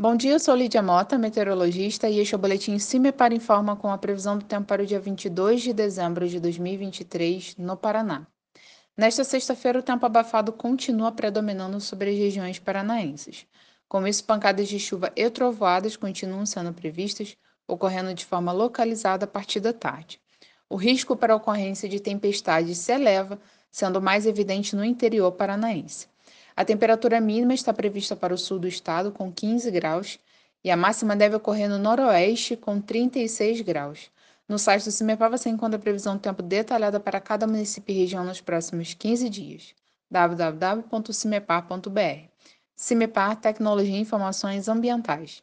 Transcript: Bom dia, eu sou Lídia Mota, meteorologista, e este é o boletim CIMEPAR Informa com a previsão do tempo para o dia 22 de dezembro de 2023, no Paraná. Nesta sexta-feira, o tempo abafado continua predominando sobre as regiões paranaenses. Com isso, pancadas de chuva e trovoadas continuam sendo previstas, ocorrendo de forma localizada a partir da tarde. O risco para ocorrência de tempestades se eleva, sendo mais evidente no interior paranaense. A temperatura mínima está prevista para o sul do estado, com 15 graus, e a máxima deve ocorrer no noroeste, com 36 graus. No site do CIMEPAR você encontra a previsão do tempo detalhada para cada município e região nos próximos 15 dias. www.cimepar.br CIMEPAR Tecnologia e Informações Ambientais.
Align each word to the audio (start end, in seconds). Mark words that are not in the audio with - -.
Bom 0.00 0.16
dia, 0.16 0.32
eu 0.32 0.40
sou 0.40 0.56
Lídia 0.56 0.80
Mota, 0.80 1.18
meteorologista, 1.18 2.08
e 2.08 2.20
este 2.20 2.34
é 2.34 2.38
o 2.38 2.40
boletim 2.40 2.78
CIMEPAR 2.78 3.34
Informa 3.34 3.76
com 3.76 3.92
a 3.92 3.98
previsão 3.98 4.38
do 4.38 4.46
tempo 4.46 4.64
para 4.64 4.82
o 4.82 4.86
dia 4.86 4.98
22 4.98 5.60
de 5.60 5.74
dezembro 5.74 6.26
de 6.26 6.40
2023, 6.40 7.56
no 7.58 7.76
Paraná. 7.76 8.26
Nesta 8.96 9.24
sexta-feira, 9.24 9.78
o 9.78 9.82
tempo 9.82 10.06
abafado 10.06 10.54
continua 10.54 11.12
predominando 11.12 11.78
sobre 11.82 12.12
as 12.12 12.16
regiões 12.16 12.58
paranaenses. 12.58 13.46
Com 13.86 14.06
isso, 14.06 14.24
pancadas 14.24 14.68
de 14.68 14.78
chuva 14.78 15.12
e 15.14 15.28
trovoadas 15.28 15.98
continuam 15.98 16.46
sendo 16.46 16.72
previstas, 16.72 17.36
ocorrendo 17.68 18.14
de 18.14 18.24
forma 18.24 18.52
localizada 18.52 19.26
a 19.26 19.28
partir 19.28 19.60
da 19.60 19.74
tarde. 19.74 20.18
O 20.66 20.76
risco 20.76 21.14
para 21.14 21.36
ocorrência 21.36 21.86
de 21.86 22.00
tempestades 22.00 22.78
se 22.78 22.90
eleva, 22.90 23.38
sendo 23.70 24.00
mais 24.00 24.24
evidente 24.24 24.74
no 24.74 24.82
interior 24.82 25.30
paranaense. 25.32 26.08
A 26.60 26.64
temperatura 26.64 27.20
mínima 27.22 27.54
está 27.54 27.72
prevista 27.72 28.14
para 28.14 28.34
o 28.34 28.36
sul 28.36 28.58
do 28.58 28.68
estado, 28.68 29.10
com 29.10 29.32
15 29.32 29.70
graus, 29.70 30.18
e 30.62 30.70
a 30.70 30.76
máxima 30.76 31.16
deve 31.16 31.34
ocorrer 31.34 31.70
no 31.70 31.78
noroeste, 31.78 32.54
com 32.54 32.78
36 32.78 33.62
graus. 33.62 34.10
No 34.46 34.58
site 34.58 34.84
do 34.84 34.90
CIMEPAR 34.90 35.30
você 35.30 35.48
encontra 35.48 35.78
a 35.78 35.80
previsão 35.80 36.16
do 36.16 36.20
tempo 36.20 36.42
detalhada 36.42 37.00
para 37.00 37.18
cada 37.18 37.46
município 37.46 37.94
e 37.94 37.98
região 38.00 38.24
nos 38.24 38.42
próximos 38.42 38.92
15 38.92 39.30
dias. 39.30 39.74
www.cimepar.br 40.10 42.28
CIMEPAR 42.76 43.36
Tecnologia 43.36 43.96
e 43.96 44.00
Informações 44.00 44.68
Ambientais. 44.68 45.42